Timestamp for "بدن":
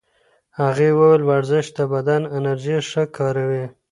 1.93-2.21